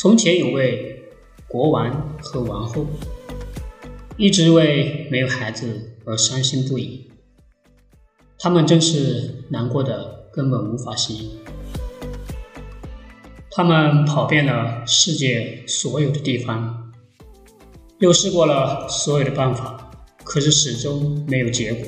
[0.00, 1.10] 从前有位
[1.46, 2.86] 国王和王后，
[4.16, 7.10] 一直为没有孩子而伤心不已。
[8.38, 11.28] 他们真是难过的根本无法形容。
[13.50, 16.90] 他们跑遍了世界所有的地方，
[17.98, 19.92] 又试过了所有的办法，
[20.24, 21.84] 可是始终没有结果。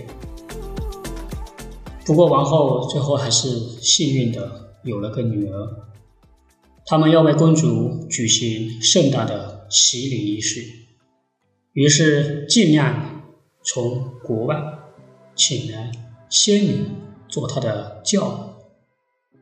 [2.05, 3.49] 不过王后最后还是
[3.81, 5.89] 幸运的有了个女儿。
[6.85, 10.63] 他们要为公主举行盛大的洗礼仪式，
[11.73, 13.23] 于是尽量
[13.63, 14.61] 从国外
[15.35, 15.93] 请来
[16.29, 16.87] 仙女
[17.29, 19.39] 做她的教母，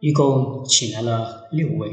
[0.00, 1.92] 一共请来了六位。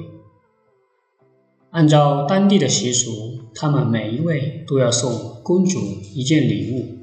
[1.69, 5.79] 按照当地的习俗，他们每一位都要送公主
[6.13, 6.97] 一件礼物，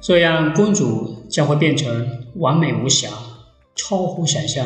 [0.00, 3.08] 这样公主将会变成完美无瑕。
[3.90, 4.64] 超乎想象。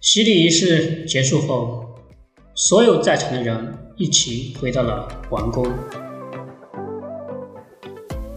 [0.00, 1.84] 洗礼仪式结束后，
[2.54, 5.66] 所有在场的人一起回到了王宫。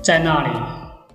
[0.02, 0.60] 在那里，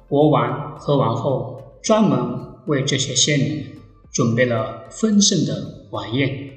[0.06, 3.66] 国王和王后专门为这些仙女
[4.12, 6.48] 准备了丰盛的晚宴。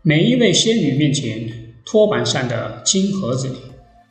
[0.00, 3.58] 每一位仙女面前，托盘上的金盒子里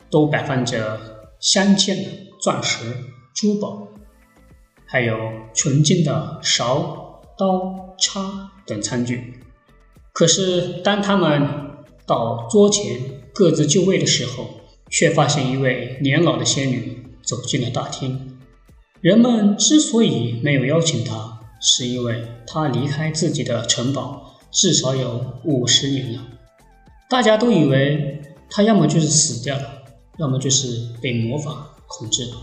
[0.08, 1.00] 都摆放着
[1.40, 2.84] 镶嵌的钻石、
[3.34, 3.88] 珠宝。
[4.86, 5.16] 还有
[5.54, 9.34] 纯净的勺、刀、叉等餐具。
[10.12, 11.48] 可是，当他们
[12.06, 13.00] 到桌前
[13.32, 14.60] 各自就位的时候，
[14.90, 18.38] 却发现一位年老的仙女走进了大厅。
[19.00, 26.22] 人们之所以没有邀请她，是因为她离开自己的城堡至少有五十年了。
[27.10, 29.82] 大家都以为她要么就是死掉了，
[30.18, 32.36] 要么就是被魔法控制了。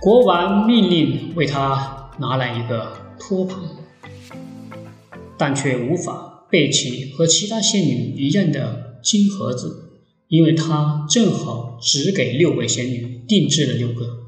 [0.00, 3.58] 国王命令为他拿来一个托盘，
[5.36, 9.90] 但却无法备齐和其他仙女一样的金盒子，
[10.28, 14.18] 因为他正好只给六位仙女定制了六个。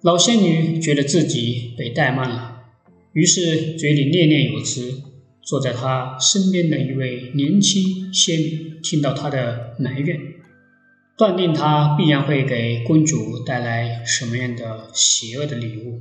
[0.00, 2.62] 老仙女觉得自己被怠慢了，
[3.12, 5.02] 于是嘴里念念有词。
[5.44, 10.16] 坐在她身边的一位年轻仙女听到她的埋怨。
[11.16, 16.00] 断定他必然会给公主带来什么样的邪恶的礼物，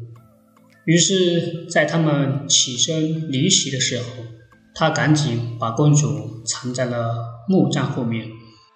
[0.85, 4.05] 于是，在他们起身离席的时候，
[4.73, 8.29] 他赶紧把公主藏在了木葬后面，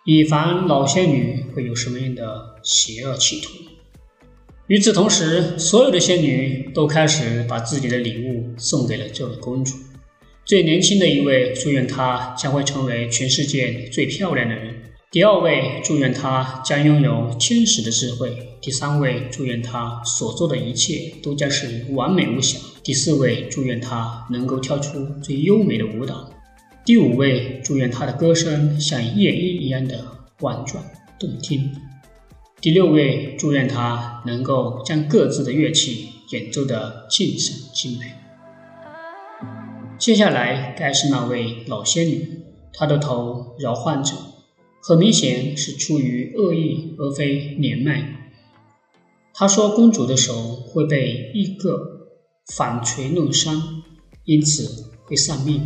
[0.06, 3.52] 以防老仙女会有什么样的邪恶企图。
[4.68, 9.74] 与此同时，所有的仙女都开始把自己的礼物送给了这位公主。
[10.44, 14.76] 最年轻的一位祝愿她将会成为全世界最漂亮的人。
[15.16, 18.58] 第二位祝愿他将拥有天使的智慧。
[18.60, 22.60] 第三位祝愿他所做的一切都将是完美无瑕。
[22.84, 26.30] 第四位祝愿他能够跳出最优美的舞蹈。
[26.84, 30.06] 第五位祝愿他的歌声像夜莺一样的
[30.42, 30.84] 婉转
[31.18, 31.72] 动听。
[32.60, 38.08] 第六位祝愿他能够将各自的乐器演奏得尽善尽美。
[39.98, 42.42] 接下来该是那位老仙女，
[42.74, 44.14] 她的头摇晃着。
[44.88, 48.32] 很明显是出于恶意，而非年迈。
[49.34, 52.08] 他说：“公主的手会被一个
[52.56, 53.82] 反锤弄伤，
[54.26, 55.66] 因此会丧命。”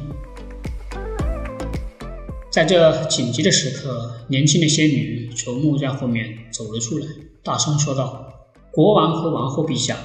[2.49, 7.05] 在这紧急的时刻，年轻的仙女从木架后面走了出来，
[7.43, 8.33] 大声说道
[8.71, 9.97] ：“国王和王后陛下，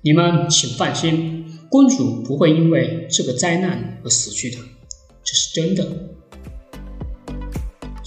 [0.00, 4.56] 你们请放心，公主不会因为这个灾难而死去的，
[5.22, 6.13] 这是真的。”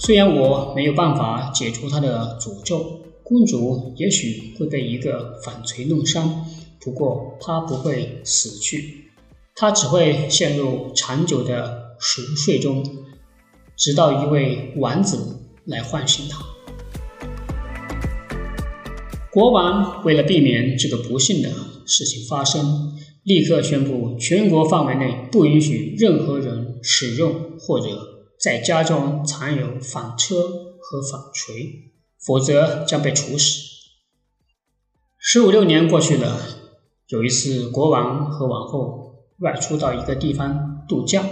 [0.08, 6.46] 虽然我没有办法解除他的诅咒，公主也许会被一个反锤弄伤，
[6.80, 9.10] 不过她不会死去，
[9.54, 12.82] 她只会陷入长久的熟睡中，
[13.76, 16.38] 直到一位王子来唤醒她。
[19.30, 21.50] 国王为了避免这个不幸的
[21.84, 22.94] 事情发生，
[23.24, 28.17] 立刻宣布全国范围内不允许任何人使用或者。
[28.40, 30.36] 在家中藏有纺车
[30.80, 31.90] 和纺锤，
[32.24, 33.62] 否则将被处死。
[35.18, 36.40] 十五六年过去了，
[37.08, 41.24] 有一次，国王和王后外出到一个地方度假。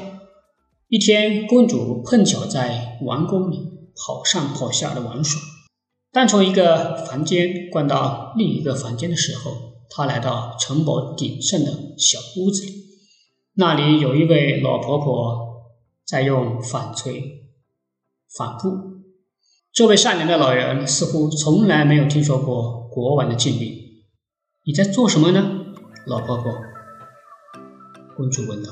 [0.88, 3.56] 一天，公主碰巧在王宫里
[3.94, 5.40] 跑上跑下的玩耍。
[6.10, 9.52] 当从一个房间逛到另一个房间的时候，
[9.90, 11.66] 她来到城堡顶上的
[11.96, 12.72] 小屋子里，
[13.54, 15.45] 那里有一位老婆婆。
[16.06, 17.50] 在用纺锤
[18.38, 19.02] 纺布。
[19.72, 23.76] 这位善良的老人似乎从来没有听说过国王的禁令。
[24.64, 25.44] 你在做什么呢？
[26.06, 26.52] 老婆婆？
[28.16, 28.70] 公主问道。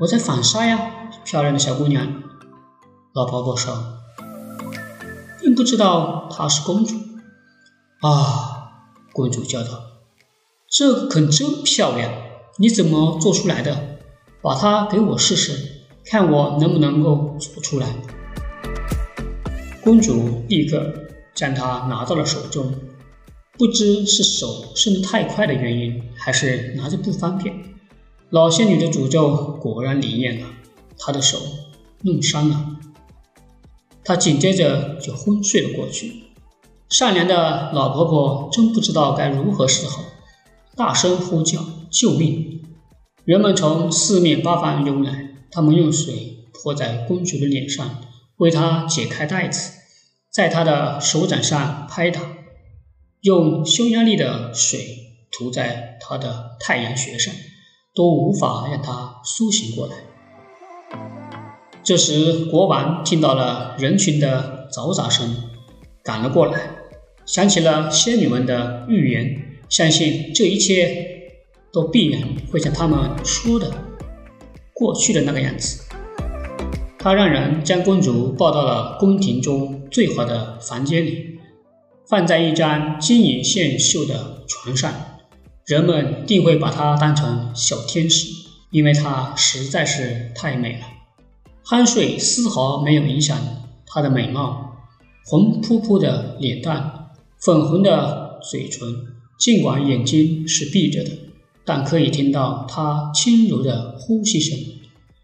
[0.00, 2.22] 我在纺纱呀，漂亮的小姑娘。
[3.14, 3.74] 老婆婆说，
[5.40, 6.96] 并不知道她是公主。
[8.00, 8.52] 啊！
[9.12, 9.68] 公主叫道
[10.68, 12.12] ：“这可真漂亮，
[12.58, 13.98] 你怎么做出来的？
[14.42, 15.75] 把它给我试试，
[16.06, 17.86] 看我能不能够做出来。”
[19.82, 20.92] 公主立刻
[21.34, 22.72] 将它拿到了手中。
[23.58, 27.54] 不知是手伸得太快的原因，还是拿着不方便，
[28.28, 30.46] 老仙女的诅咒果然灵验了，
[30.98, 31.38] 她的手
[32.02, 32.76] 弄伤了。
[34.04, 36.24] 她紧接着就昏睡了过去。
[36.90, 40.02] 善良的老婆婆真不知道该如何是好，
[40.76, 42.62] 大声呼叫救命！
[43.24, 48.02] 人们从四面八方涌来，他们用水泼在公主的脸上，
[48.36, 49.72] 为她解开带子，
[50.30, 52.20] 在她的手掌上拍打。
[53.22, 54.78] 用匈牙利的水
[55.32, 57.34] 涂在她的太阳穴上，
[57.94, 59.96] 都无法让她苏醒过来。
[61.82, 65.34] 这时，国王听到了人群的嘈杂声，
[66.02, 66.70] 赶了过来，
[67.24, 71.30] 想起了仙女们的预言，相信这一切
[71.72, 73.72] 都必然会像他们说的
[74.78, 75.82] 过去的那个样子。
[76.98, 81.38] 他让人将公主抱到了宫廷中最好的房间里。
[82.08, 84.92] 放在一张金银线绣的床上，
[85.64, 88.28] 人们定会把她当成小天使，
[88.70, 90.86] 因为她实在是太美了。
[91.64, 93.36] 酣睡丝毫没有影响
[93.86, 94.76] 她的美貌，
[95.24, 97.08] 红扑扑的脸蛋，
[97.40, 98.88] 粉红的嘴唇，
[99.36, 101.10] 尽管眼睛是闭着的，
[101.66, 104.56] 但可以听到他轻柔的呼吸声。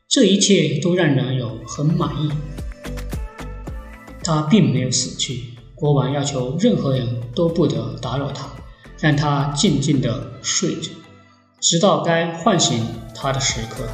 [0.09, 2.31] 这一切都让人有很满意。
[4.23, 5.45] 他并没有死去。
[5.75, 8.47] 国王要求任何人都不得打扰他，
[9.01, 10.91] 让他静静地睡着，
[11.61, 12.85] 直到该唤醒
[13.15, 13.89] 他的时刻。